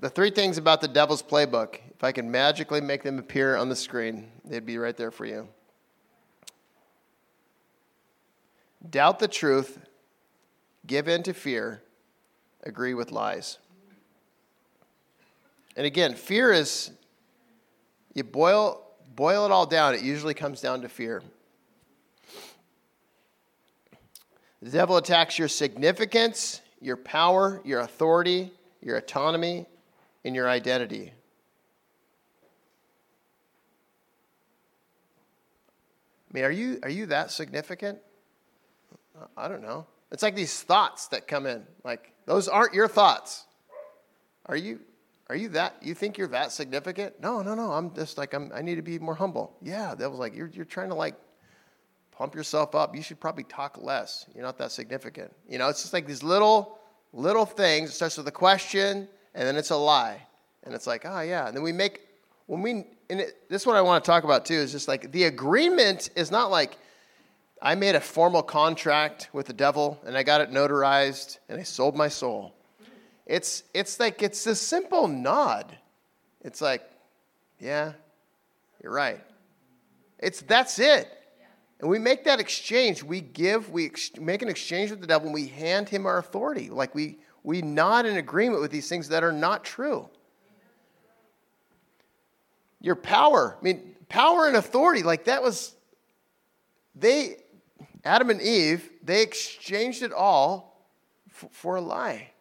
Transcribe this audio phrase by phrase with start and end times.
[0.00, 3.68] the three things about the devil's playbook, if I can magically make them appear on
[3.68, 5.48] the screen, they'd be right there for you.
[8.88, 9.78] Doubt the truth,
[10.86, 11.82] give in to fear,
[12.62, 13.58] agree with lies.
[15.76, 16.92] And again, fear is,
[18.14, 18.84] you boil,
[19.16, 21.22] boil it all down, it usually comes down to fear.
[24.62, 29.66] The devil attacks your significance, your power, your authority, your autonomy,
[30.24, 31.12] and your identity.
[36.30, 37.98] I mean, are you, are you that significant?
[39.36, 39.86] I don't know.
[40.12, 41.64] It's like these thoughts that come in.
[41.84, 43.46] Like, those aren't your thoughts.
[44.46, 44.80] Are you,
[45.28, 47.20] are you that, you think you're that significant?
[47.20, 47.72] No, no, no.
[47.72, 49.56] I'm just like, I'm, I need to be more humble.
[49.62, 51.14] Yeah, that was like, you're, you're trying to like
[52.12, 52.94] pump yourself up.
[52.94, 54.26] You should probably talk less.
[54.34, 55.32] You're not that significant.
[55.48, 56.78] You know, it's just like these little,
[57.12, 57.90] little things.
[57.90, 60.20] It starts with a question, and then it's a lie.
[60.64, 61.46] And it's like, oh, yeah.
[61.46, 62.00] And then we make,
[62.46, 64.88] when we, and it, this is what I want to talk about too, is just
[64.88, 66.76] like the agreement is not like,
[67.62, 71.62] I made a formal contract with the devil and I got it notarized and I
[71.62, 72.52] sold my soul.
[73.26, 75.76] It's, it's like, it's a simple nod.
[76.42, 76.82] It's like,
[77.60, 77.92] yeah,
[78.82, 79.20] you're right.
[80.18, 81.08] It's, that's it.
[81.80, 83.04] And we make that exchange.
[83.04, 86.18] We give, we ex- make an exchange with the devil, and we hand him our
[86.18, 86.70] authority.
[86.70, 90.06] Like we, we nod in agreement with these things that are not true.
[92.78, 95.74] Your power, I mean, power and authority, like that was,
[96.94, 97.36] they,
[98.04, 100.92] Adam and Eve, they exchanged it all
[101.30, 102.32] f- for a lie,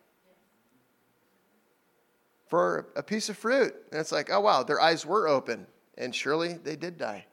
[2.47, 3.73] for a piece of fruit.
[3.93, 7.25] And it's like, oh, wow, their eyes were open, and surely they did die.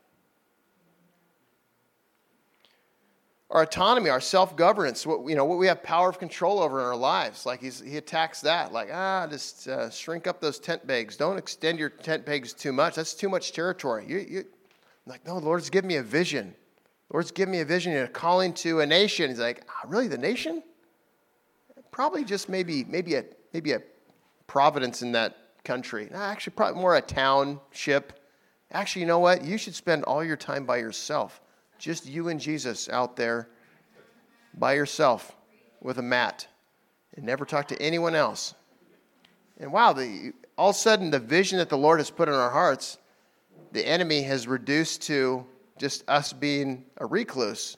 [3.50, 6.87] Our autonomy, our self-governance, what, you know, what we have power of control over in
[6.87, 7.47] our lives.
[7.47, 8.73] Like he attacks that.
[8.73, 11.17] Like, ah, just uh, shrink up those tent pegs.
[11.17, 12.95] Don't extend your tent pegs too much.
[12.95, 14.06] That's too much territory.
[14.09, 14.45] You, you,
[15.06, 16.55] like, no, Lord's given me a vision.
[17.12, 19.29] Lord's given me a vision and a calling to a nation.
[19.29, 20.63] He's like, ah, really, the nation?
[21.90, 23.83] Probably just maybe, maybe a, maybe a
[24.46, 26.08] providence in that country.
[26.13, 28.14] Actually, probably more a township.
[28.73, 29.45] Actually, you know what?
[29.45, 31.40] You should spend all your time by yourself
[31.79, 33.48] just you and Jesus out there
[34.58, 35.35] by yourself
[35.80, 36.46] with a mat
[37.17, 38.55] and never talk to anyone else.
[39.58, 42.34] And wow, the, all of a sudden, the vision that the Lord has put in
[42.34, 42.98] our hearts,
[43.73, 45.45] the enemy has reduced to
[45.79, 47.77] just us being a recluse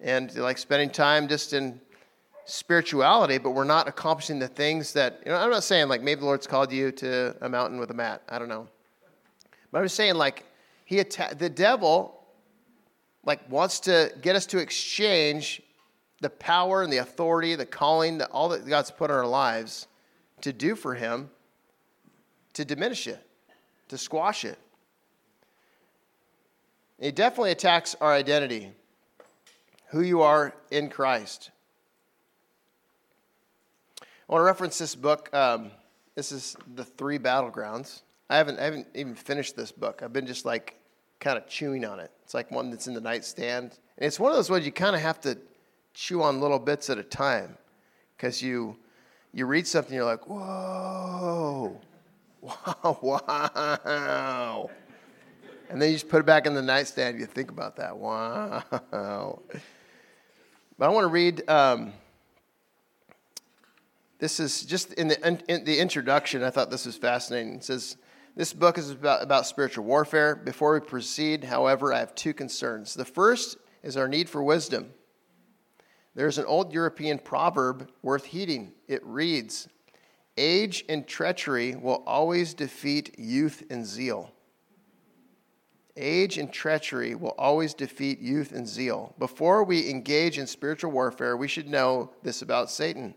[0.00, 1.80] and like spending time just in
[2.46, 6.20] spirituality, but we're not accomplishing the things that, you know, I'm not saying like maybe
[6.20, 8.22] the Lord's called you to a mountain with a mat.
[8.28, 8.68] I don't know.
[9.70, 10.44] But I'm just saying like
[10.84, 12.23] he atta- the devil
[13.24, 15.62] like wants to get us to exchange
[16.20, 19.86] the power and the authority, the calling, the, all that God's put in our lives
[20.42, 21.30] to do for Him,
[22.54, 23.24] to diminish it,
[23.88, 24.58] to squash it.
[26.98, 28.70] It definitely attacks our identity,
[29.88, 31.50] who you are in Christ.
[34.00, 35.28] I want to reference this book.
[35.34, 35.70] Um,
[36.14, 38.00] this is the three battlegrounds.
[38.30, 40.00] I haven't, I haven't even finished this book.
[40.02, 40.76] I've been just like
[41.20, 42.10] kind of chewing on it.
[42.24, 43.78] It's like one that's in the nightstand.
[43.98, 45.38] And it's one of those ones you kind of have to
[45.92, 47.56] chew on little bits at a time
[48.16, 48.76] because you,
[49.32, 51.80] you read something, you're like, whoa,
[52.40, 54.70] wow, wow.
[55.68, 57.18] And then you just put it back in the nightstand.
[57.18, 57.96] You think about that.
[57.96, 58.62] Wow.
[60.78, 61.48] But I want to read.
[61.48, 61.92] Um,
[64.18, 66.42] this is just in the, in the introduction.
[66.42, 67.56] I thought this was fascinating.
[67.56, 67.96] It says,
[68.36, 70.34] this book is about, about spiritual warfare.
[70.34, 72.94] Before we proceed, however, I have two concerns.
[72.94, 74.90] The first is our need for wisdom.
[76.14, 78.72] There's an old European proverb worth heeding.
[78.88, 79.68] It reads
[80.36, 84.32] Age and treachery will always defeat youth and zeal.
[85.96, 89.14] Age and treachery will always defeat youth and zeal.
[89.16, 93.14] Before we engage in spiritual warfare, we should know this about Satan.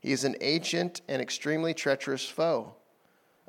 [0.00, 2.74] He is an ancient and extremely treacherous foe.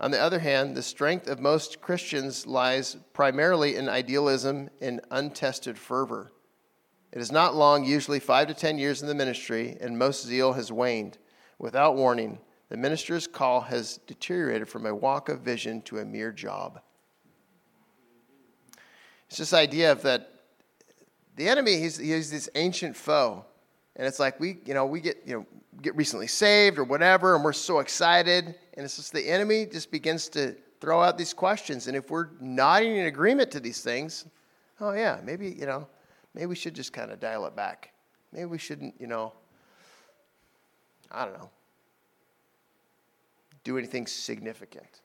[0.01, 5.77] On the other hand, the strength of most Christians lies primarily in idealism and untested
[5.77, 6.31] fervor.
[7.11, 10.53] It is not long, usually five to ten years in the ministry, and most zeal
[10.53, 11.19] has waned.
[11.59, 12.39] Without warning,
[12.69, 16.81] the minister's call has deteriorated from a walk of vision to a mere job.
[19.27, 20.29] It's this idea of that
[21.35, 23.45] the enemy, he's, he's this ancient foe.
[23.95, 25.45] And it's like we, you know, we get, you know,
[25.81, 28.45] get recently saved or whatever, and we're so excited.
[28.45, 31.87] And it's just the enemy just begins to throw out these questions.
[31.87, 34.25] And if we're nodding in agreement to these things,
[34.79, 35.87] oh yeah, maybe, you know,
[36.33, 37.91] maybe we should just kind of dial it back.
[38.31, 39.33] Maybe we shouldn't, you know,
[41.11, 41.49] I don't know,
[43.63, 45.01] do anything significant.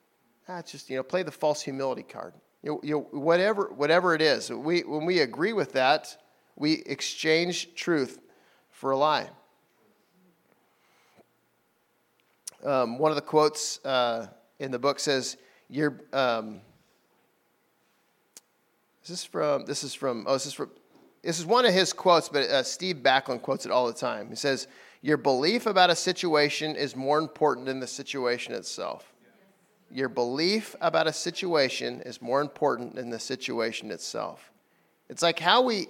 [0.47, 2.33] Ah, That's just, you know, play the false humility card.
[2.63, 6.17] You you whatever, whatever it is, we, when we agree with that,
[6.55, 8.19] we exchange truth
[8.77, 9.27] for a lie.
[12.63, 14.27] Um, one of the quotes uh,
[14.59, 15.37] in the book says,
[15.67, 16.61] "You're." Um,
[19.03, 19.65] is this from?
[19.65, 20.25] This is from.
[20.27, 20.69] Oh, this is from.
[21.23, 24.29] This is one of his quotes, but uh, Steve Backlund quotes it all the time.
[24.29, 24.67] He says,
[25.01, 29.11] "Your belief about a situation is more important than the situation itself."
[29.89, 34.51] Your belief about a situation is more important than the situation itself.
[35.09, 35.87] It's like how we,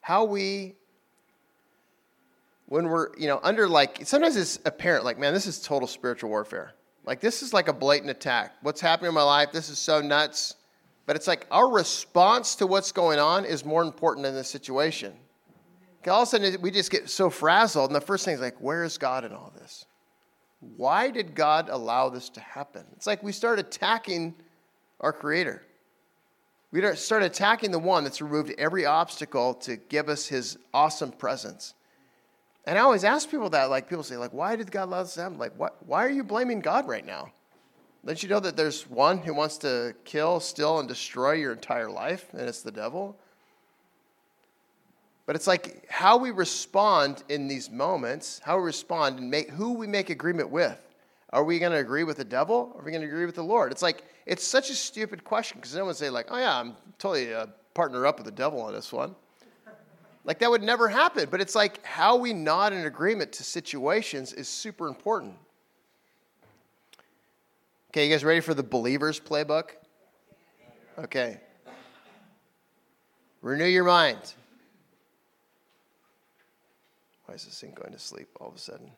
[0.00, 0.76] how we
[2.70, 6.30] when we're, you know, under like, sometimes it's apparent, like, man, this is total spiritual
[6.30, 6.72] warfare.
[7.04, 8.54] Like, this is like a blatant attack.
[8.62, 9.50] What's happening in my life?
[9.50, 10.54] This is so nuts.
[11.04, 15.12] But it's like our response to what's going on is more important than the situation.
[16.06, 18.60] All of a sudden, we just get so frazzled, and the first thing is like,
[18.60, 19.86] where is God in all this?
[20.76, 22.84] Why did God allow this to happen?
[22.92, 24.36] It's like we start attacking
[25.00, 25.62] our Creator.
[26.70, 31.74] We start attacking the one that's removed every obstacle to give us his awesome presence.
[32.66, 35.14] And I always ask people that, like people say, like, why did God allow this
[35.14, 35.38] happen?
[35.38, 37.32] Like, what, why are you blaming God right now?
[38.04, 41.90] Don't you know that there's one who wants to kill, steal, and destroy your entire
[41.90, 43.16] life, and it's the devil?
[45.26, 49.74] But it's like how we respond in these moments, how we respond and make who
[49.74, 50.78] we make agreement with.
[51.32, 52.72] Are we going to agree with the devil?
[52.74, 53.70] Or are we going to agree with the Lord?
[53.70, 56.74] It's like it's such a stupid question because no one say like, "Oh yeah, I'm
[56.98, 59.14] totally a partner up with the devil on this one."
[60.24, 61.28] Like that would never happen.
[61.30, 65.34] But it's like how we nod in agreement to situations is super important.
[67.90, 69.70] Okay, you guys ready for the believer's playbook?
[70.98, 71.40] Okay.
[73.42, 74.34] Renew your mind.
[77.24, 78.90] Why is this thing going to sleep all of a sudden?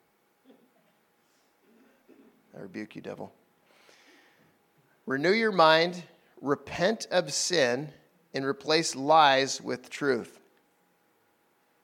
[2.55, 3.33] I rebuke you, devil.
[5.05, 6.03] Renew your mind,
[6.41, 7.89] repent of sin,
[8.33, 10.39] and replace lies with truth.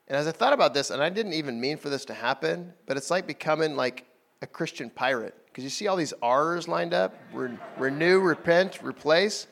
[0.10, 2.74] And as I thought about this, and I didn't even mean for this to happen,
[2.88, 4.06] but it's like becoming like
[4.42, 5.36] a Christian pirate.
[5.46, 9.46] Because you see all these R's lined up Re- renew, repent, replace.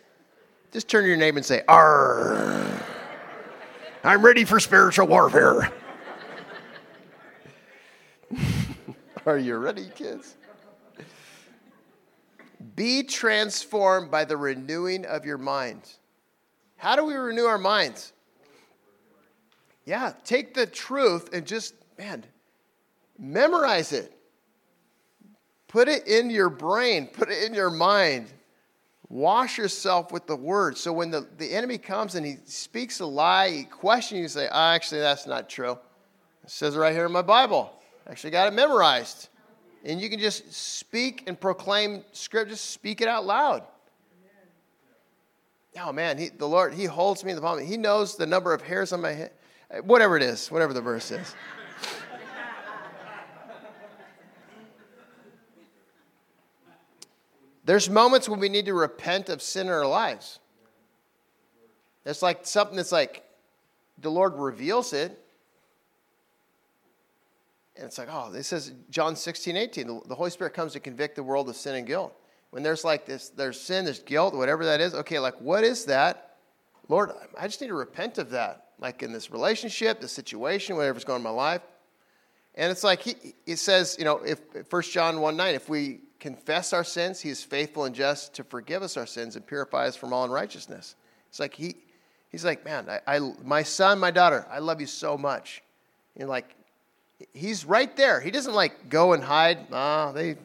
[0.71, 2.83] Just turn to your neighbor and say, R.
[4.04, 5.71] I'm ready for spiritual warfare.
[9.25, 10.38] Are you ready, kids?
[12.75, 15.81] Be transformed by the renewing of your mind.
[16.77, 18.13] How do we renew our minds?
[19.88, 22.25] Yeah, take the truth and just, man,
[23.18, 24.12] memorize it.
[25.69, 28.28] Put it in your brain, put it in your mind.
[29.07, 30.78] Wash yourself with the word.
[30.78, 34.50] So when the, the enemy comes and he speaks a lie, he questions you, say,
[34.51, 35.80] oh, actually, that's not true.
[36.44, 37.72] It says it right here in my Bible.
[38.10, 39.30] Actually got it memorized.
[39.86, 43.63] And you can just speak and proclaim script, just speak it out loud.
[45.80, 47.60] Oh man, he, the Lord, He holds me in the palm.
[47.60, 49.31] He knows the number of hairs on my head.
[49.84, 51.36] Whatever it is, whatever the verse is.
[57.66, 60.40] There's moments when we need to repent of sin in our lives.
[62.06, 63.25] It's like something that's like
[63.98, 65.22] the Lord reveals it.
[67.75, 70.02] And it's like, oh, this is John 16, 18.
[70.08, 72.16] The, Holy Spirit comes to convict the world of sin and guilt.
[72.52, 74.94] When there's like this, there's sin, there's guilt, whatever that is.
[74.96, 76.38] Okay, like what is that?
[76.88, 81.03] Lord, I just need to repent of that like in this relationship, the situation, whatever's
[81.03, 81.62] going on in my life.
[82.55, 83.15] And it's like he,
[83.46, 84.39] it says, you know, if
[84.72, 88.43] 1 John 1 9, if we confess our sins, he is faithful and just to
[88.43, 90.96] forgive us our sins and purify us from all unrighteousness.
[91.29, 91.75] It's like he,
[92.29, 95.62] he's like, man, I, I my son, my daughter, I love you so much.
[96.15, 96.55] And like,
[97.34, 98.19] he's right there.
[98.19, 99.67] He doesn't like go and hide.
[99.72, 100.36] Ah, they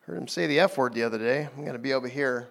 [0.00, 1.48] heard him say the F word the other day.
[1.56, 2.48] I'm going to be over here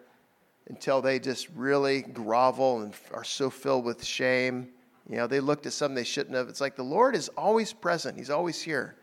[0.68, 4.70] until they just really grovel and are so filled with shame
[5.10, 6.50] you know, they looked at something they shouldn't have.
[6.50, 8.96] It's like the Lord is always present, He's always here.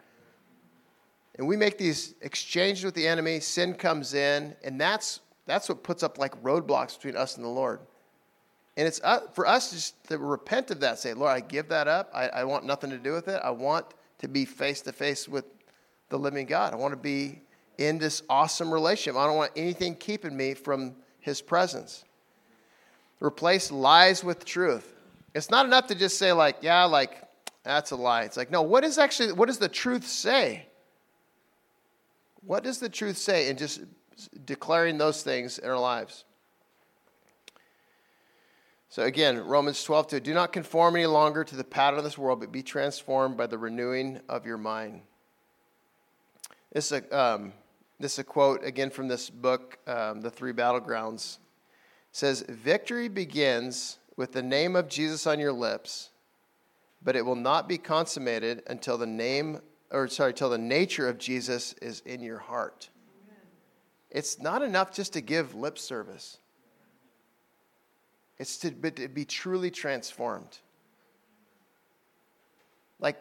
[1.38, 5.82] And we make these exchanges with the enemy, sin comes in, and that's, that's what
[5.82, 7.80] puts up like roadblocks between us and the Lord.
[8.78, 11.88] And it's uh, for us just to repent of that, say, Lord, I give that
[11.88, 12.10] up.
[12.14, 13.40] I, I want nothing to do with it.
[13.42, 13.86] I want
[14.18, 15.44] to be face to face with
[16.08, 16.72] the living God.
[16.72, 17.42] I want to be
[17.78, 19.18] in this awesome relationship.
[19.18, 22.04] I don't want anything keeping me from His presence.
[23.20, 24.95] Replace lies with truth.
[25.36, 27.22] It's not enough to just say, like, yeah, like,
[27.62, 28.22] that's a lie.
[28.22, 30.66] It's like, no, what is actually, what does the truth say?
[32.40, 33.82] What does the truth say in just
[34.46, 36.24] declaring those things in our lives?
[38.88, 42.16] So again, Romans 12, 2, do not conform any longer to the pattern of this
[42.16, 45.02] world, but be transformed by the renewing of your mind.
[46.72, 47.52] This is a, um,
[48.00, 51.36] This is a quote again from this book, um, The Three Battlegrounds.
[51.36, 51.40] It
[52.12, 56.10] says, Victory begins with the name of Jesus on your lips,
[57.02, 61.18] but it will not be consummated until the name, or sorry, until the nature of
[61.18, 62.88] Jesus is in your heart.
[64.10, 66.38] It's not enough just to give lip service.
[68.38, 70.58] It's to, to be truly transformed.
[72.98, 73.16] Like,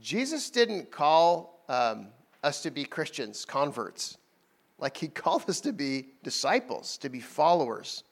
[0.00, 2.08] Jesus didn't call um,
[2.42, 4.18] us to be Christians, converts.
[4.78, 8.04] Like, he called us to be disciples, to be followers.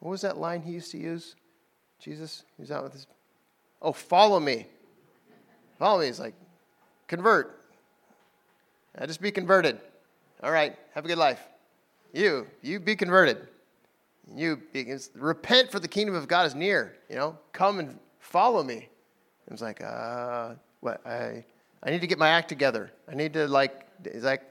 [0.00, 1.36] What was that line he used to use?
[1.98, 2.44] Jesus?
[2.56, 3.06] He was out with his.
[3.80, 4.66] Oh, follow me.
[5.78, 6.06] Follow me.
[6.06, 6.34] He's like,
[7.08, 7.60] convert.
[8.98, 9.80] I just be converted.
[10.42, 11.40] All right, have a good life.
[12.12, 13.48] You, you be converted.
[14.34, 14.60] You
[15.14, 16.96] repent for the kingdom of God is near.
[17.08, 18.88] You know, come and follow me.
[19.48, 21.06] I was like, uh, what?
[21.06, 21.44] I,
[21.82, 22.90] I need to get my act together.
[23.10, 23.86] I need to like.
[24.12, 24.42] He's like,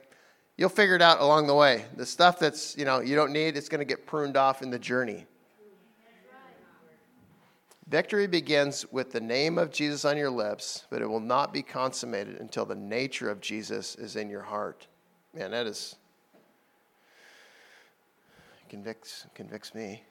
[0.56, 1.84] you'll figure it out along the way.
[1.96, 4.70] The stuff that's you know you don't need, it's going to get pruned off in
[4.70, 5.26] the journey.
[7.88, 11.62] Victory begins with the name of Jesus on your lips, but it will not be
[11.62, 14.88] consummated until the nature of Jesus is in your heart.
[15.32, 15.94] Man, that is
[18.68, 20.02] convicts convicts me.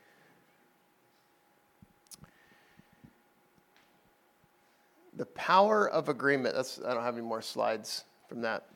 [5.18, 6.56] The power of agreement.
[6.56, 8.68] That's I don't have any more slides from that.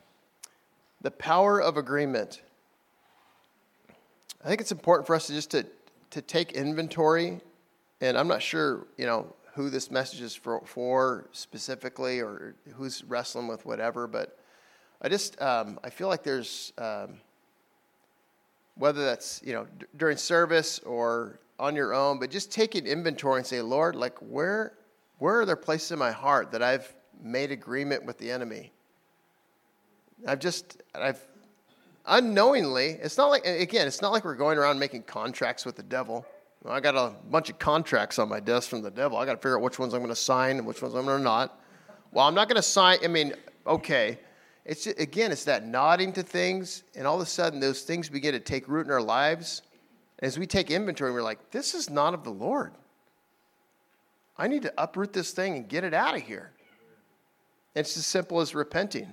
[1.02, 2.42] The power of agreement.
[4.44, 5.66] I think it's important for us to just to,
[6.12, 7.40] to take inventory,
[8.02, 13.04] and I'm not sure, you know, who this message is for, for specifically or who's
[13.04, 14.40] wrestling with whatever, but
[15.02, 17.20] I just um, I feel like there's um,
[18.76, 22.86] whether that's you know d- during service or on your own, but just take an
[22.86, 24.74] inventory and say, Lord, like where
[25.20, 28.72] where are there places in my heart that I've made agreement with the enemy?
[30.28, 31.26] I've just I've
[32.06, 32.98] unknowingly.
[33.02, 36.26] It's not like again, it's not like we're going around making contracts with the devil.
[36.68, 39.18] I got a bunch of contracts on my desk from the devil.
[39.18, 41.06] I got to figure out which ones I'm going to sign and which ones I'm
[41.06, 41.60] going to not.
[42.12, 43.00] Well, I'm not going to sign.
[43.04, 43.34] I mean,
[43.66, 44.20] okay.
[44.66, 48.10] It's just, again, it's that nodding to things, and all of a sudden those things
[48.10, 49.62] begin to take root in our lives.
[50.20, 52.74] As we take inventory, we're like, this is not of the Lord.
[54.38, 56.52] I need to uproot this thing and get it out of here.
[57.74, 59.08] It's as simple as repenting.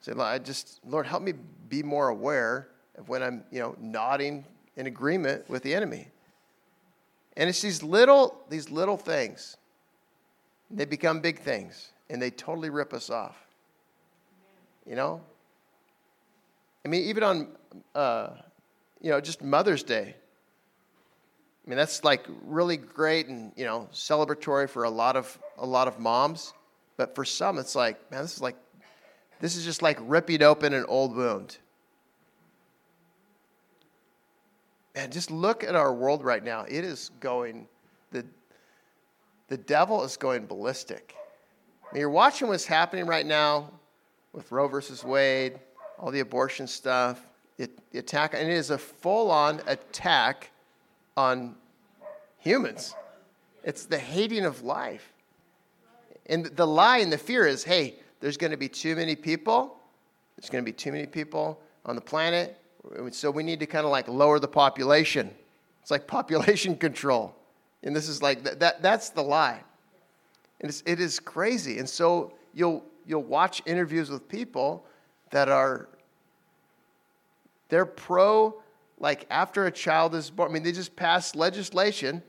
[0.00, 1.32] Say, I just, Lord, help me
[1.68, 4.44] be more aware of when I'm, you know, nodding
[4.76, 6.08] in agreement with the enemy.
[7.36, 9.56] And it's these little, these little things.
[10.70, 13.36] They become big things, and they totally rip us off.
[14.86, 15.20] You know?
[16.84, 17.48] I mean, even on,
[17.94, 18.28] uh,
[19.00, 20.14] you know, just Mother's Day.
[21.66, 25.66] I mean, that's like really great and, you know, celebratory for a lot of, a
[25.66, 26.52] lot of moms.
[26.96, 28.56] But for some, it's like, man, this is like,
[29.40, 31.58] this is just like ripping open an old wound.
[34.96, 36.62] Man, just look at our world right now.
[36.62, 37.68] It is going,
[38.12, 38.24] the,
[39.48, 41.14] the devil is going ballistic.
[41.84, 43.70] I mean, you're watching what's happening right now
[44.32, 45.58] with Roe versus Wade,
[45.98, 47.20] all the abortion stuff,
[47.58, 50.50] it, the attack, and it is a full on attack
[51.14, 51.54] on
[52.38, 52.94] humans.
[53.64, 55.12] It's the hating of life.
[56.24, 59.78] And the lie and the fear is hey, there's going to be too many people.
[60.36, 62.58] There's going to be too many people on the planet.
[63.10, 65.30] So we need to kind of like lower the population.
[65.82, 67.34] It's like population control.
[67.82, 69.62] And this is like, that, that that's the lie.
[70.60, 71.78] And it's, it is crazy.
[71.78, 74.84] And so you'll, you'll watch interviews with people
[75.30, 75.88] that are
[77.68, 78.54] they're pro
[78.98, 80.50] like after a child is born.
[80.50, 82.22] I mean, they just passed legislation,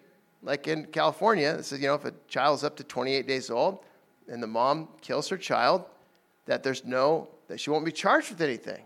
[0.44, 3.50] like in California, that says you know if a child is up to 28 days
[3.50, 3.80] old
[4.28, 5.86] and the mom kills her child,
[6.46, 8.84] that there's no that she won't be charged with anything.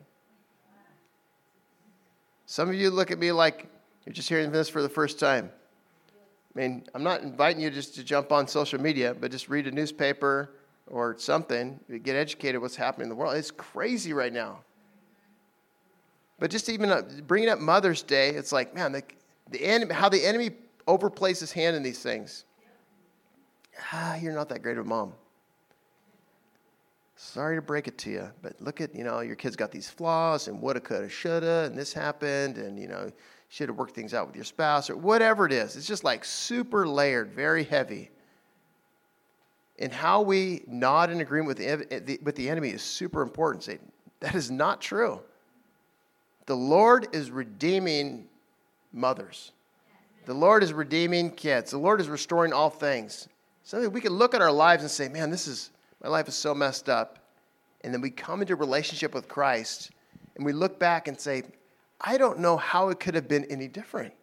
[2.51, 3.67] Some of you look at me like
[4.05, 5.50] you're just hearing this for the first time.
[6.53, 9.67] I mean, I'm not inviting you just to jump on social media, but just read
[9.67, 10.51] a newspaper
[10.88, 13.38] or something, get educated what's happening in the world.
[13.38, 14.65] It's crazy right now.
[16.39, 19.03] But just even uh, bringing up Mother's Day, it's like, man, the,
[19.50, 20.50] the enemy, how the enemy
[20.89, 22.43] overplays his hand in these things.
[23.93, 25.13] Ah, you're not that great of a mom.
[27.24, 29.90] Sorry to break it to you, but look at, you know, your kid's got these
[29.90, 33.12] flaws and woulda, coulda, shoulda, and this happened, and, you know,
[33.50, 35.75] should have worked things out with your spouse or whatever it is.
[35.75, 38.10] It's just like super layered, very heavy
[39.82, 43.63] and how we nod in agreement with the, eh, with the enemy is super important.
[43.63, 43.80] Say,
[44.20, 45.20] that is not true.
[46.46, 48.28] The Lord is redeeming
[48.94, 49.51] mothers.
[50.25, 51.72] The Lord is redeeming kids.
[51.72, 53.28] The Lord is restoring all things.
[53.63, 56.36] So we can look at our lives and say, man, this is, my life is
[56.36, 57.17] so messed up.
[57.84, 59.89] and then we come into a relationship with Christ,
[60.36, 61.43] and we look back and say,
[62.00, 64.13] I don't know how it could have been any different.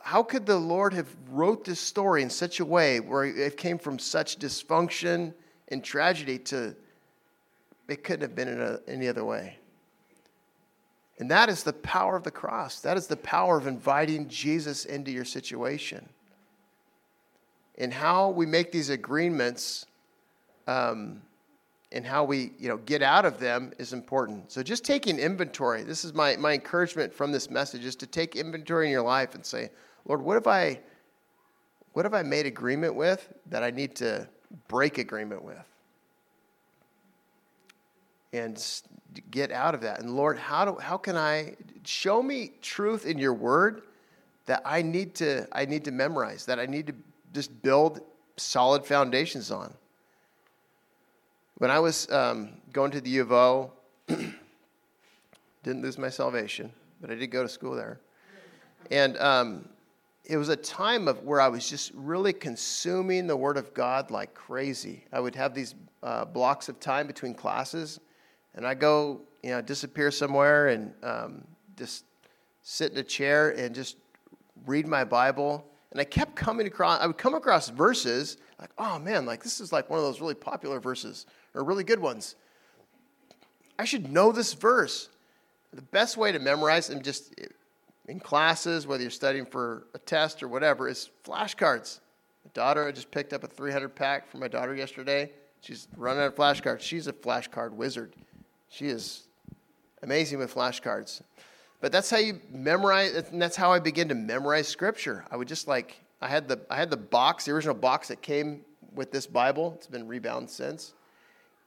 [0.00, 3.78] How could the Lord have wrote this story in such a way where it came
[3.78, 5.34] from such dysfunction
[5.68, 6.74] and tragedy to
[7.88, 9.58] it couldn't have been in a, any other way?
[11.18, 12.80] And that is the power of the cross.
[12.80, 16.08] That is the power of inviting Jesus into your situation.
[17.78, 19.86] And how we make these agreements
[20.66, 21.20] um,
[21.92, 24.50] and how we you know, get out of them is important.
[24.50, 28.36] So just taking inventory, this is my, my encouragement from this message, is to take
[28.36, 29.70] inventory in your life and say,
[30.04, 30.80] Lord, what have I
[31.92, 34.26] what have I made agreement with that I need to
[34.66, 35.64] break agreement with?
[38.32, 38.60] And
[39.30, 40.00] get out of that.
[40.00, 41.54] And Lord, how do how can I
[41.84, 43.82] show me truth in your word
[44.46, 46.94] that I need to I need to memorize, that I need to
[47.34, 48.00] just build
[48.36, 49.74] solid foundations on?
[51.58, 53.72] When I was um, going to the U of O,
[54.08, 58.00] didn't lose my salvation, but I did go to school there.
[58.90, 59.68] And um,
[60.24, 64.10] it was a time of where I was just really consuming the Word of God
[64.10, 65.04] like crazy.
[65.12, 68.00] I would have these uh, blocks of time between classes,
[68.54, 71.44] and I go, you know, disappear somewhere and um,
[71.76, 72.04] just
[72.62, 73.96] sit in a chair and just
[74.66, 75.64] read my Bible.
[75.94, 79.60] And I kept coming across, I would come across verses like, oh man, like this
[79.60, 81.24] is like one of those really popular verses
[81.54, 82.34] or really good ones.
[83.78, 85.08] I should know this verse.
[85.72, 87.32] The best way to memorize them just
[88.08, 92.00] in classes, whether you're studying for a test or whatever, is flashcards.
[92.44, 95.30] My daughter, I just picked up a 300 pack for my daughter yesterday.
[95.60, 96.80] She's running out of flashcards.
[96.80, 98.16] She's a flashcard wizard.
[98.68, 99.28] She is
[100.02, 101.22] amazing with flashcards.
[101.84, 105.26] But that's how you memorize, and that's how I begin to memorize scripture.
[105.30, 108.22] I would just like, I had the, I had the box, the original box that
[108.22, 108.62] came
[108.94, 109.74] with this Bible.
[109.76, 110.94] It's been rebound since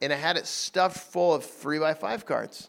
[0.00, 2.68] and I had it stuffed full of three by five cards.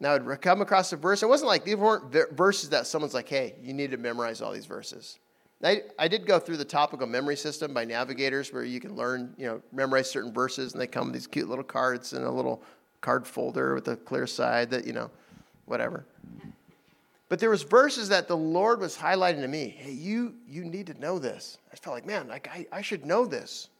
[0.00, 1.22] Now I'd come across a verse.
[1.22, 4.52] It wasn't like these weren't verses that someone's like, hey, you need to memorize all
[4.52, 5.18] these verses.
[5.62, 9.34] I, I did go through the topical memory system by navigators where you can learn,
[9.38, 12.30] you know, memorize certain verses, and they come with these cute little cards in a
[12.30, 12.62] little
[13.00, 15.10] card folder with a clear side that, you know,
[15.64, 16.04] whatever.
[17.34, 19.74] But there was verses that the Lord was highlighting to me.
[19.76, 21.58] Hey, you you need to know this.
[21.72, 23.70] I felt like, man, like I, I should know this.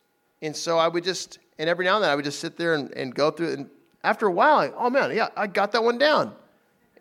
[0.43, 2.75] And so I would just and every now and then I would just sit there
[2.75, 3.59] and, and go through it.
[3.61, 3.71] And
[4.03, 6.35] after a while, I, oh man, yeah, I got that one down.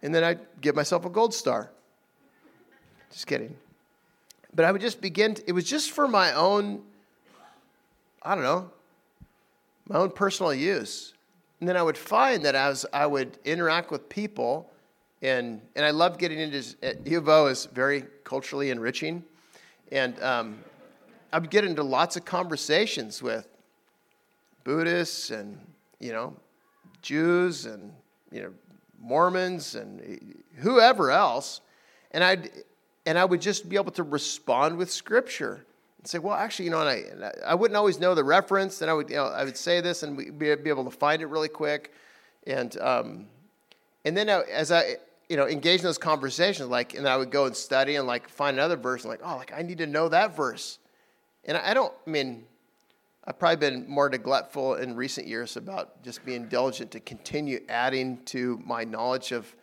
[0.03, 1.71] And then I'd give myself a gold star.
[3.09, 3.55] Just kidding.
[4.53, 6.83] But I would just begin, to, it was just for my own,
[8.21, 8.69] I don't know,
[9.87, 11.15] my own personal use.
[11.59, 14.69] And then I would find that as I would interact with people,
[15.23, 19.23] and, and I love getting into, U of O is very culturally enriching.
[19.91, 20.59] And um,
[21.31, 23.47] I get into lots of conversations with
[24.65, 25.59] Buddhists and,
[25.99, 26.35] you know,
[27.01, 27.93] Jews and,
[28.31, 28.53] you know,
[28.99, 31.61] Mormons and whoever else.
[32.11, 32.51] And I'd,
[33.05, 35.65] and I would just be able to respond with scripture
[35.97, 38.91] and say, well, actually, you know, and I, I wouldn't always know the reference, and
[38.91, 41.27] I would, you know, I would say this and be, be able to find it
[41.27, 41.93] really quick.
[42.45, 43.27] And, um,
[44.03, 44.95] and then as I,
[45.29, 48.29] you know, engage in those conversations, like, and I would go and study and like
[48.29, 50.79] find another verse and like, oh, like I need to know that verse.
[51.45, 52.45] And I don't, I mean,
[53.25, 58.21] I've probably been more neglectful in recent years about just being diligent to continue adding
[58.25, 59.55] to my knowledge of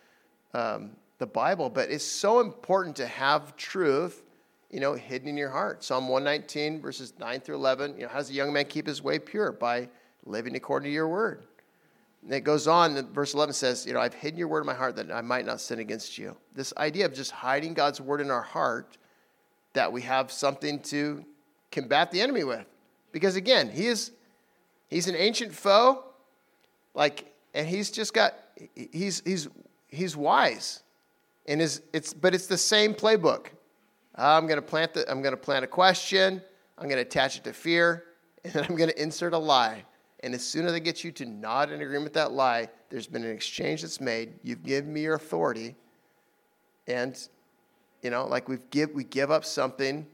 [0.55, 1.69] um, the Bible.
[1.69, 4.23] But it's so important to have truth,
[4.71, 5.85] you know, hidden in your heart.
[5.85, 7.97] Psalm 119, verses 9 through 11.
[7.97, 9.53] You know, how does a young man keep his way pure?
[9.53, 9.89] By
[10.25, 11.45] living according to your word.
[12.23, 14.75] And it goes on, verse 11 says, You know, I've hidden your word in my
[14.75, 16.37] heart that I might not sin against you.
[16.55, 18.99] This idea of just hiding God's word in our heart,
[19.73, 21.25] that we have something to
[21.71, 22.67] combat the enemy with.
[23.13, 24.13] Because again, he is
[24.89, 26.05] he's an ancient foe,
[26.95, 28.35] like, and he's just got
[28.75, 29.49] he's he's
[29.89, 30.83] he's wise.
[31.47, 33.47] And is it's but it's the same playbook.
[34.15, 36.43] I'm gonna plant the I'm gonna plant a question,
[36.77, 38.05] I'm gonna attach it to fear,
[38.45, 39.85] and then I'm gonna insert a lie.
[40.23, 43.07] And as soon as I get you to nod in agreement with that lie, there's
[43.07, 44.35] been an exchange that's made.
[44.43, 45.75] You've given me your authority,
[46.87, 47.17] and
[48.03, 50.07] you know, like we've give we give up something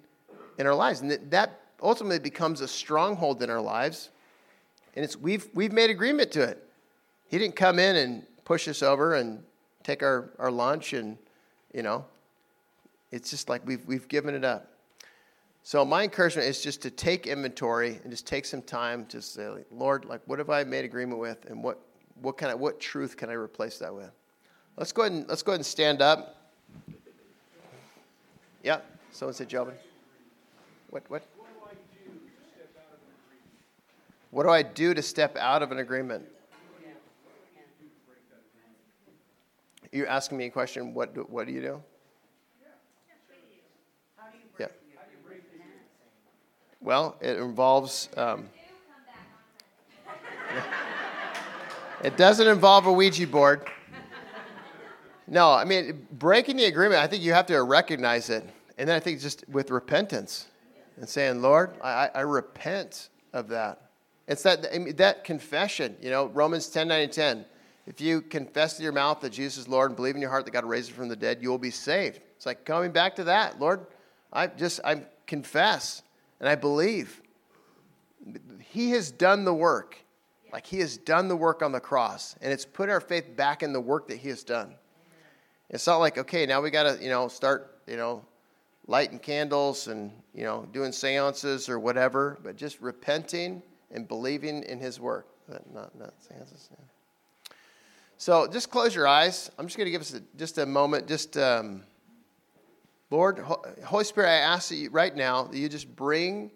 [0.58, 4.10] in our lives, and that ultimately becomes a stronghold in our lives.
[4.94, 6.62] And it's, we've, we've made agreement to it.
[7.28, 9.42] He didn't come in and push us over and
[9.82, 11.18] take our, our lunch and,
[11.72, 12.04] you know,
[13.12, 14.70] it's just like we've, we've given it up.
[15.66, 19.64] So my encouragement is just to take inventory and just take some time to say,
[19.72, 21.80] Lord, like what have I made agreement with and what,
[22.22, 24.12] what kind of what truth can I replace that with?
[24.76, 26.52] Let's go ahead and let's go ahead and stand up.
[28.62, 28.78] Yeah.
[29.10, 29.72] Someone said Joben.
[30.90, 31.26] What what?
[34.30, 36.26] What do I do to step out of an agreement?
[39.90, 40.94] You're asking me a question.
[40.94, 41.82] What do, what do you do?
[46.80, 48.08] Well, it involves.
[48.16, 48.48] Um,
[52.04, 53.68] it doesn't involve a Ouija board.
[55.26, 58.44] No, I mean, breaking the agreement, I think you have to recognize it.
[58.78, 60.46] And then I think just with repentance
[60.98, 63.90] and saying, Lord, I, I repent of that.
[64.28, 67.44] It's that, I mean, that confession, you know, Romans 10 9 and 10.
[67.86, 70.44] If you confess in your mouth that Jesus is Lord and believe in your heart
[70.44, 72.20] that God raised him from the dead, you will be saved.
[72.36, 73.60] It's like coming back to that.
[73.60, 73.86] Lord,
[74.32, 76.02] I just, I confess
[76.40, 77.22] and I believe.
[78.60, 79.96] He has done the work.
[80.52, 82.36] Like he has done the work on the cross.
[82.40, 84.74] And it's put our faith back in the work that he has done.
[85.70, 88.24] It's not like, okay, now we got to, you know, start, you know,
[88.86, 94.78] lighting candles and, you know, doing seances or whatever, but just repenting and believing in
[94.78, 95.26] his work.
[95.48, 96.68] But not, not seances.
[96.70, 96.84] Yeah.
[98.18, 99.50] So just close your eyes.
[99.58, 101.06] I'm just going to give us a, just a moment.
[101.06, 101.82] Just, um,
[103.10, 106.50] Lord, Holy Spirit, I ask that you right now that you just bring,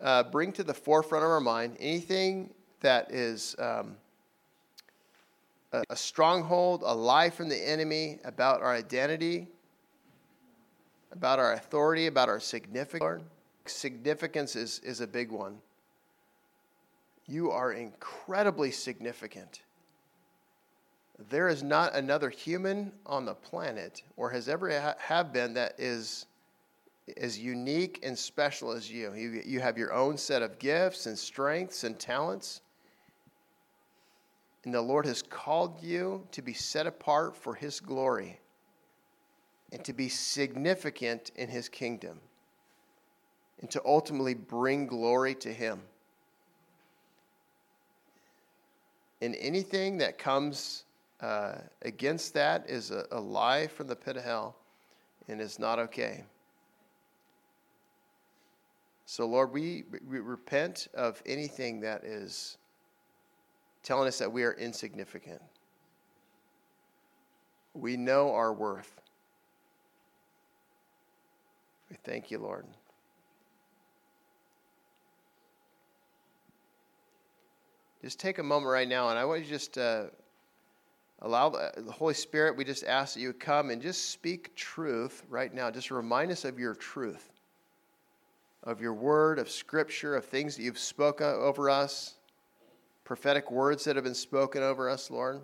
[0.00, 3.96] uh, bring to the forefront of our mind anything that is um,
[5.72, 9.48] a, a stronghold, a lie from the enemy about our identity,
[11.10, 13.24] about our authority, about our significance.
[13.66, 15.56] Significance is, is a big one.
[17.26, 19.62] You are incredibly significant.
[21.30, 25.74] There is not another human on the planet, or has ever ha- have been, that
[25.78, 26.26] is
[27.16, 29.12] as unique and special as you.
[29.14, 29.42] you.
[29.44, 32.62] You have your own set of gifts and strengths and talents.
[34.64, 38.40] And the Lord has called you to be set apart for His glory
[39.72, 42.18] and to be significant in His kingdom
[43.60, 45.80] and to ultimately bring glory to Him.
[49.20, 50.84] And anything that comes
[51.24, 54.56] uh, against that is a, a lie from the pit of hell
[55.26, 56.22] and is not okay.
[59.06, 62.58] So, Lord, we, we repent of anything that is
[63.82, 65.40] telling us that we are insignificant.
[67.72, 69.00] We know our worth.
[71.88, 72.66] We thank you, Lord.
[78.02, 80.04] Just take a moment right now, and I want you to just uh,
[81.24, 84.54] allow the, uh, the Holy Spirit, we just ask that you come and just speak
[84.54, 85.70] truth right now.
[85.70, 87.32] Just remind us of your truth,
[88.62, 92.14] of your word, of scripture, of things that you've spoken over us
[93.04, 95.42] prophetic words that have been spoken over us, Lord.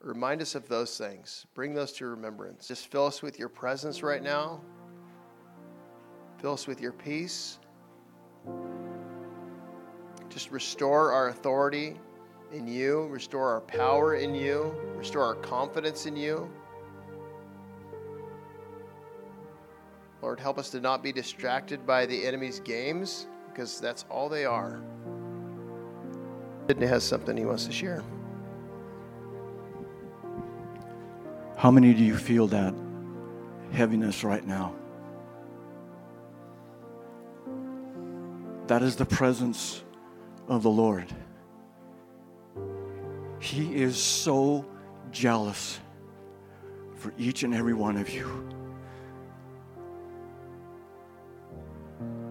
[0.00, 1.46] Remind us of those things.
[1.54, 2.66] Bring those to remembrance.
[2.66, 4.60] Just fill us with your presence right now.
[6.38, 7.58] Fill us with your peace.
[10.30, 11.96] Just restore our authority
[12.52, 16.50] in you, restore our power in you, restore our confidence in you.
[20.22, 24.44] Lord, help us to not be distracted by the enemy's games because that's all they
[24.44, 24.82] are.
[26.68, 28.02] Sydney has something he wants to share.
[31.56, 32.74] How many do you feel that
[33.72, 34.74] heaviness right now?
[38.66, 39.82] That is the presence
[40.46, 41.06] of the Lord.
[43.40, 44.64] He is so
[45.10, 45.78] jealous
[46.96, 48.48] for each and every one of you.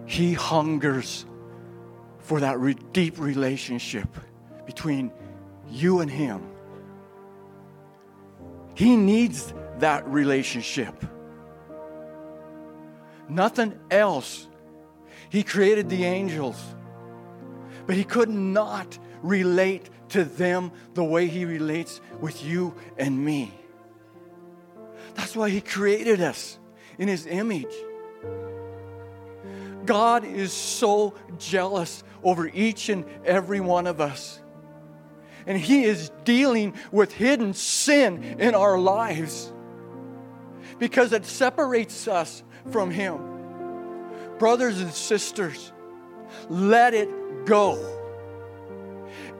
[0.06, 1.24] He hungers
[2.18, 4.08] for that re- deep relationship
[4.66, 5.12] between
[5.70, 6.42] you and Him.
[8.74, 10.94] He needs that relationship.
[13.28, 14.46] Nothing else.
[15.30, 16.62] He created the angels,
[17.86, 23.52] but He could not relate to them the way He relates with you and me.
[25.14, 26.58] That's why He created us
[26.98, 27.74] in His image.
[29.84, 34.40] God is so jealous over each and every one of us.
[35.46, 39.52] And He is dealing with hidden sin in our lives
[40.78, 43.18] because it separates us from Him.
[44.38, 45.72] Brothers and sisters,
[46.48, 47.08] let it
[47.46, 47.97] go.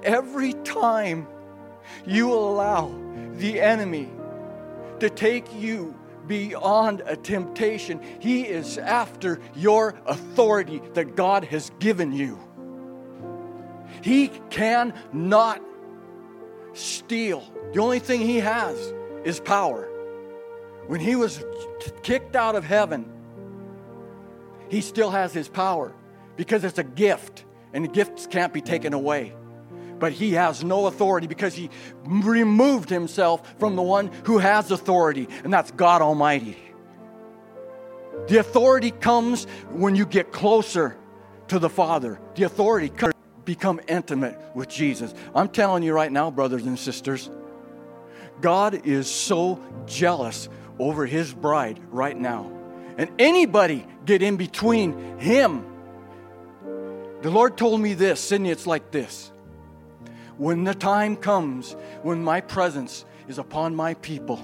[0.03, 1.27] Every time
[2.07, 2.93] you allow
[3.35, 4.09] the enemy
[5.01, 5.95] to take you
[6.29, 8.01] beyond a temptation.
[8.21, 12.39] He is after your authority that God has given you.
[14.03, 15.63] He cannot
[16.75, 17.43] steal.
[17.73, 18.93] The only thing he has
[19.25, 19.89] is power.
[20.87, 21.43] When he was
[22.03, 23.11] kicked out of heaven,
[24.69, 25.93] he still has his power
[26.37, 29.35] because it's a gift and gifts can't be taken away.
[29.99, 31.71] But he has no authority because he
[32.05, 36.57] removed himself from the one who has authority, and that's God Almighty.
[38.29, 40.97] The authority comes when you get closer
[41.49, 42.21] to the Father.
[42.35, 43.15] The authority comes
[43.49, 45.15] become intimate with Jesus.
[45.35, 47.31] I'm telling you right now, brothers and sisters,
[48.43, 52.53] God is so jealous over his bride right now.
[52.99, 55.65] And anybody get in between him.
[57.23, 59.33] The Lord told me this, Sydney, it's like this.
[60.39, 64.41] When the time comes when my presence is upon my people,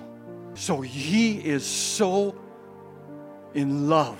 [0.54, 2.36] so he is so
[3.54, 4.18] in love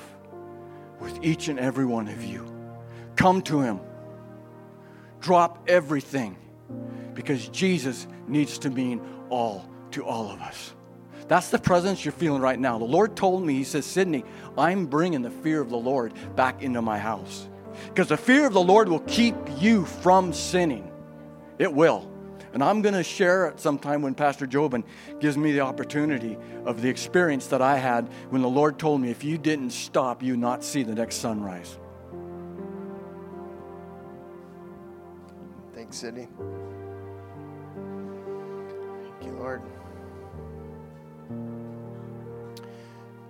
[1.01, 2.47] with each and every one of you.
[3.17, 3.81] Come to him.
[5.21, 6.37] Drop everything
[7.15, 10.75] because Jesus needs to mean all to all of us.
[11.29, 12.79] That's the presence you're feeling right now.
[12.79, 14.25] The Lord told me, He says, Sydney,
[14.59, 17.49] I'm bringing the fear of the Lord back into my house.
[17.87, 20.91] Because the fear of the Lord will keep you from sinning.
[21.59, 22.11] It will.
[22.53, 24.85] And I'm going to share it sometime when Pastor Joben
[25.19, 29.11] gives me the opportunity of the experience that I had when the Lord told me,
[29.11, 31.79] if you didn't stop, you not see the next sunrise.
[35.75, 36.29] Thanks, Sydney.
[39.03, 39.62] Thank you, Lord.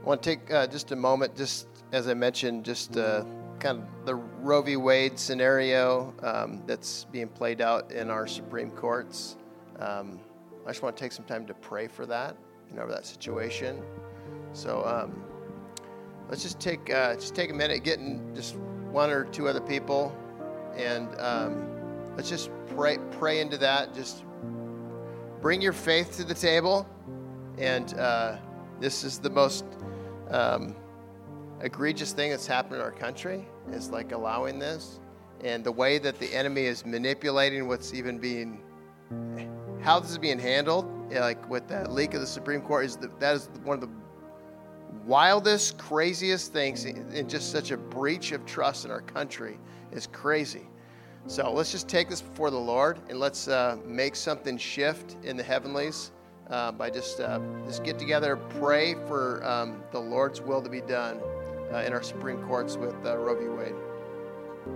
[0.02, 3.24] I want to take uh, just a moment, just as I mentioned, just uh,
[3.58, 4.76] kind of the Roe v.
[4.76, 9.36] Wade scenario um, that's being played out in our Supreme Courts.
[9.78, 10.20] Um,
[10.64, 12.36] I just want to take some time to pray for that,
[12.70, 13.82] you know, that situation.
[14.52, 15.22] So um,
[16.28, 20.16] let's just take uh, just take a minute, getting just one or two other people,
[20.76, 21.66] and um,
[22.16, 23.94] let's just pray pray into that.
[23.94, 24.24] Just
[25.40, 26.88] bring your faith to the table,
[27.58, 28.36] and uh,
[28.80, 29.64] this is the most
[30.30, 30.74] um,
[31.64, 35.00] egregious thing that's happened in our country is like allowing this.
[35.42, 38.60] And the way that the enemy is manipulating what's even being
[39.82, 43.10] how this is being handled like with that leak of the supreme court is the,
[43.18, 43.90] that is one of the
[45.04, 49.58] wildest craziest things and just such a breach of trust in our country
[49.92, 50.66] is crazy.
[51.26, 55.36] So let's just take this before the lord and let's uh, make something shift in
[55.36, 56.12] the heavenlies
[56.50, 60.82] uh, by just uh, just get together, pray for um, the Lord's will to be
[60.82, 61.18] done
[61.70, 63.48] in our Supreme Courts with uh, Roe v.
[63.48, 63.74] Wade.